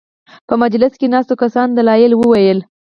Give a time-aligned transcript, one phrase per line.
[0.47, 2.59] په مجلس کې ناستو کسانو دلایل وویل.